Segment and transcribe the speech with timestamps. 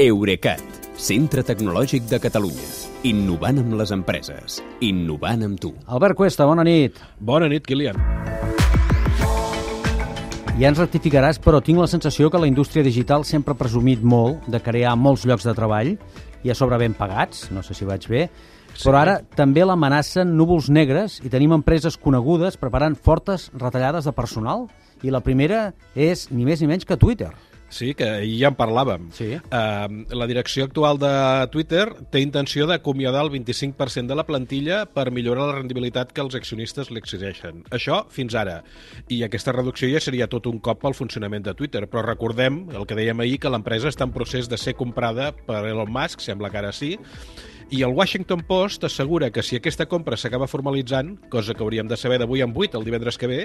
[0.00, 0.62] Eurecat,
[0.96, 2.68] centre tecnològic de Catalunya.
[3.04, 4.54] Innovant amb les empreses.
[4.80, 5.74] Innovant amb tu.
[5.92, 6.96] Albert Cuesta, bona nit.
[7.20, 7.98] Bona nit, Kilian.
[10.56, 14.48] Ja ens rectificaràs, però tinc la sensació que la indústria digital sempre ha presumit molt
[14.48, 18.08] de crear molts llocs de treball i a sobre ben pagats, no sé si vaig
[18.08, 18.24] bé,
[18.80, 24.64] però ara també l'amenacen núvols negres i tenim empreses conegudes preparant fortes retallades de personal
[25.04, 27.34] i la primera és ni més ni menys que Twitter.
[27.70, 29.08] Sí, que ahir ja en parlàvem.
[29.14, 29.36] Sí.
[29.38, 31.12] Uh, la direcció actual de
[31.54, 36.34] Twitter té intenció d'acomiadar el 25% de la plantilla per millorar la rendibilitat que els
[36.36, 37.62] accionistes li exigeixen.
[37.70, 38.60] Això fins ara.
[39.08, 41.86] I aquesta reducció ja seria tot un cop pel funcionament de Twitter.
[41.90, 45.62] Però recordem, el que dèiem ahir, que l'empresa està en procés de ser comprada per
[45.70, 46.96] Elon Musk, sembla que ara sí,
[47.70, 51.96] i el Washington Post assegura que si aquesta compra s'acaba formalitzant, cosa que hauríem de
[51.96, 53.38] saber d'avui en 8, el divendres que ve,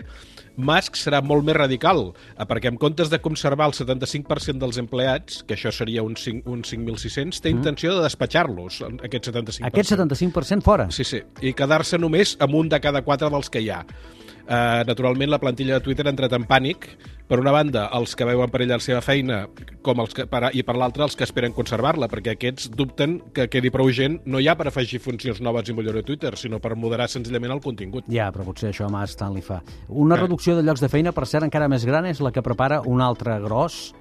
[0.57, 2.09] Musk serà molt més radical,
[2.49, 6.65] perquè en comptes de conservar el 75% dels empleats, que això seria uns 5 un
[6.65, 9.69] 5.600, té intenció de despatxar-los, aquest 75%.
[9.69, 10.89] Aquest 75% fora.
[10.89, 13.83] Sí, sí, i quedar-se només amb un de cada quatre dels que hi ha.
[14.45, 16.85] Uh, naturalment, la plantilla de Twitter ha entrat en pànic.
[17.25, 19.47] Per una banda, els que veuen perillar la seva feina
[19.81, 23.47] com els que, per, i per l'altra, els que esperen conservar-la, perquè aquests dubten que
[23.49, 27.09] quedi prou gent no ja per afegir funcions noves i millorar Twitter, sinó per moderar
[27.09, 28.05] senzillament el contingut.
[28.13, 29.63] Ja, però potser això a Musk tant li fa.
[29.89, 30.21] Una Eh.
[30.21, 33.01] reducció de llocs de feina, per cert, encara més gran, és la que prepara un
[33.01, 33.95] altre gros,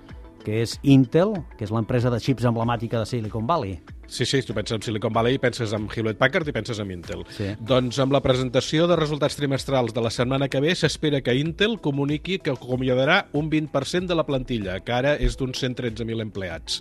[0.45, 3.81] que és Intel, que és l'empresa de xips emblemàtica de Silicon Valley.
[4.07, 7.25] Sí, sí, tu penses en Silicon Valley, penses en Hewlett Packard i penses en Intel.
[7.35, 7.51] Sí.
[7.61, 11.79] Doncs amb la presentació de resultats trimestrals de la setmana que ve s'espera que Intel
[11.83, 16.81] comuniqui que acomiadarà un 20% de la plantilla, que ara és d'uns 113.000 empleats.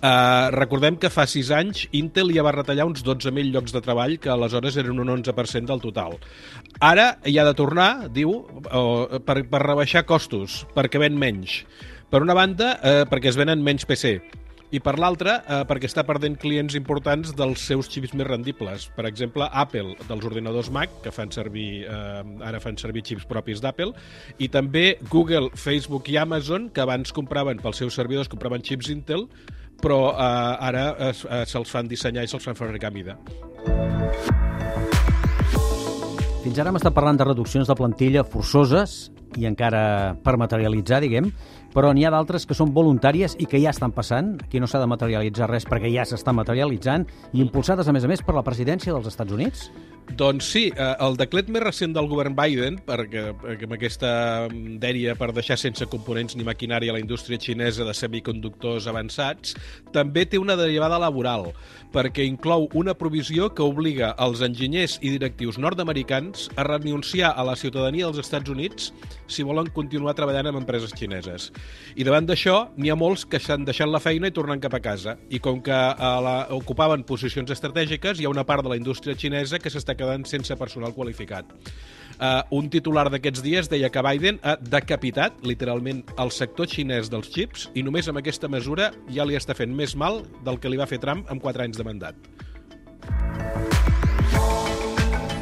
[0.00, 4.18] Uh, recordem que fa 6 anys Intel ja va retallar uns 12.000 llocs de treball,
[4.22, 6.18] que aleshores eren un 11% del total.
[6.80, 8.36] Ara hi ha de tornar, diu,
[8.70, 11.64] uh, per, per rebaixar costos, perquè ven menys.
[12.10, 14.16] Per una banda, eh, perquè es venen menys PC,
[14.70, 18.86] i per l'altra, eh, perquè està perdent clients importants dels seus xips més rendibles.
[18.94, 23.60] Per exemple, Apple, dels ordinadors Mac, que fan servir, eh, ara fan servir xips propis
[23.60, 23.92] d'Apple,
[24.38, 29.26] i també Google, Facebook i Amazon, que abans compraven pels seus servidors, compraven xips Intel,
[29.80, 33.18] però eh, ara eh, eh, se'ls fan dissenyar i se'ls fan fabricar a mida.
[36.40, 41.30] Fins ara hem estat parlant de reduccions de plantilla forçoses i encara per materialitzar, diguem,
[41.74, 44.34] però n'hi ha d'altres que són voluntàries i que ja estan passant.
[44.42, 48.10] Aquí no s'ha de materialitzar res perquè ja s'està materialitzant i impulsades, a més a
[48.10, 49.70] més, per la presidència dels Estats Units.
[50.18, 54.10] Doncs sí, eh, el decret més recent del govern Biden, perquè, perquè amb aquesta
[54.82, 59.54] dèria per deixar sense components ni maquinària la indústria xinesa de semiconductors avançats,
[59.94, 61.52] també té una derivada laboral,
[61.94, 67.54] perquè inclou una provisió que obliga els enginyers i directius nord-americans a renunciar a la
[67.54, 68.90] ciutadania dels Estats Units
[69.30, 71.50] si volen continuar treballant amb empreses xineses.
[71.96, 74.82] I davant d'això, n'hi ha molts que s'han deixat la feina i tornen cap a
[74.84, 75.16] casa.
[75.30, 79.16] I com que a la, ocupaven posicions estratègiques, hi ha una part de la indústria
[79.18, 81.54] xinesa que s'està quedant sense personal qualificat.
[82.20, 87.30] Uh, un titular d'aquests dies deia que Biden ha decapitat, literalment, el sector xinès dels
[87.32, 90.76] xips i només amb aquesta mesura ja li està fent més mal del que li
[90.76, 92.18] va fer Trump amb 4 anys de mandat.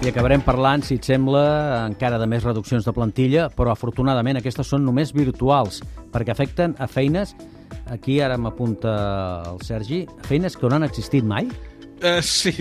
[0.09, 1.43] I acabarem parlant, si et sembla,
[1.85, 5.83] encara de més reduccions de plantilla, però afortunadament aquestes són només virtuals,
[6.15, 7.35] perquè afecten a feines,
[7.93, 8.95] aquí ara m'apunta
[9.51, 11.51] el Sergi, feines que no han existit mai,
[11.99, 12.53] Uh, sí,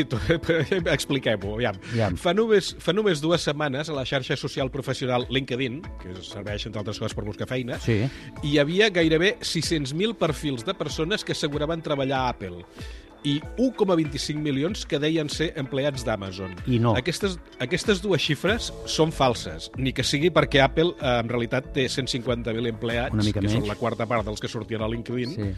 [0.97, 1.75] expliquem-ho, aviam.
[1.91, 2.15] Aviam.
[2.17, 6.81] Fa només, fa només dues setmanes a la xarxa social professional LinkedIn, que serveix, entre
[6.81, 7.99] altres coses, per buscar feina, Sí.
[8.41, 12.65] hi havia gairebé 600.000 perfils de persones que asseguraven treballar a Apple
[13.25, 16.53] i 1,25 milions que deien ser empleats d'Amazon.
[16.67, 16.93] I no.
[16.99, 21.87] Aquestes, aquestes dues xifres són falses, ni que sigui perquè Apple eh, en realitat té
[21.89, 25.51] 150.000 empleats, que són la quarta part dels que sortien a LinkedIn, Sí.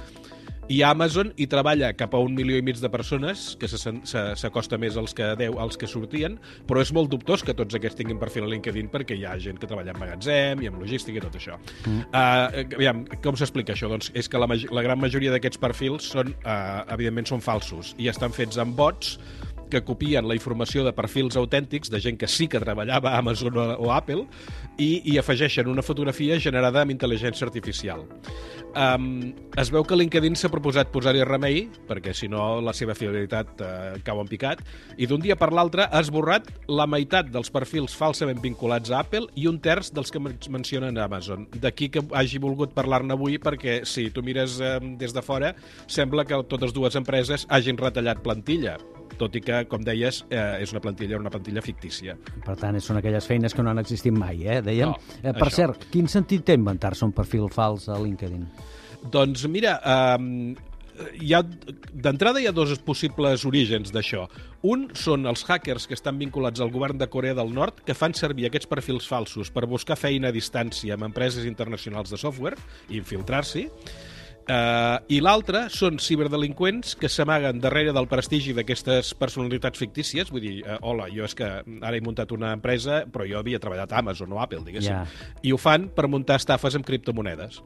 [0.69, 4.35] I Amazon hi treballa cap a un milió i mig de persones, que se- se-
[4.37, 6.37] s'acosta més als que 10 als que sortien,
[6.67, 9.57] però és molt dubtós que tots aquests tinguin perfil a LinkedIn perquè hi ha gent
[9.59, 11.57] que treballa en magatzem i en logística i tot això.
[11.85, 12.05] Mm.
[12.13, 13.89] Uh, aviam, com s'explica això?
[13.89, 18.07] Doncs és que la, la gran majoria d'aquests perfils són, uh, evidentment, són falsos i
[18.07, 19.17] estan fets amb bots
[19.69, 23.57] que copien la informació de perfils autèntics de gent que sí que treballava a Amazon
[23.57, 24.25] o, Apple
[24.77, 28.05] i, i afegeixen una fotografia generada amb intel·ligència artificial.
[28.77, 33.63] Um, es veu que LinkedIn s'ha proposat posar-hi remei, perquè si no la seva fidelitat
[33.65, 34.61] uh, cau en picat,
[34.97, 39.25] i d'un dia per l'altre ha esborrat la meitat dels perfils falsament vinculats a Apple
[39.35, 41.47] i un terç dels que men- mencionen a Amazon.
[41.57, 45.55] D'aquí que hagi volgut parlar-ne avui, perquè si tu mires um, des de fora,
[45.89, 48.77] sembla que totes dues empreses hagin retallat plantilla
[49.17, 52.15] tot i que, com deies, eh, és una plantilla una plantilla fictícia.
[52.45, 54.61] Per tant, són aquelles feines que no han existit mai, eh?
[54.65, 54.93] Dèiem.
[54.93, 55.55] No, eh, per això.
[55.61, 58.45] cert, quin sentit té inventar-se un perfil fals a LinkedIn?
[59.11, 60.55] Doncs mira, eh,
[61.19, 61.41] hi ha,
[61.93, 64.25] d'entrada hi ha dos possibles orígens d'això.
[64.67, 68.15] Un són els hackers que estan vinculats al govern de Corea del Nord que fan
[68.17, 72.59] servir aquests perfils falsos per buscar feina a distància amb empreses internacionals de software
[72.89, 73.67] i infiltrar-s'hi.
[74.49, 80.31] Uh, I l'altre són ciberdelinqüents que s'amaguen darrere del prestigi d'aquestes personalitats fictícies.
[80.33, 83.59] Vull dir, uh, hola, jo és que ara he muntat una empresa, però jo havia
[83.61, 84.89] treballat a Amazon o Apple, diguéssim.
[84.89, 85.05] Ja.
[85.45, 87.61] I ho fan per muntar estafes amb criptomonedes.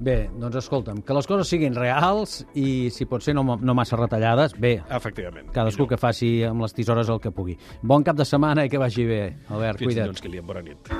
[0.00, 3.94] Bé, doncs escolta'm, que les coses siguin reals i, si pot ser, no, no massa
[4.00, 5.52] retallades, bé, Efectivament.
[5.54, 7.54] cadascú que faci amb les tisores el que pugui.
[7.82, 9.22] Bon cap de setmana i que vagi bé.
[9.50, 10.08] Albert, Fins cuida't.
[10.08, 10.46] dilluns, Kilian.
[10.48, 10.90] Bona nit.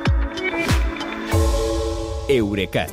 [2.29, 2.93] Eurecat,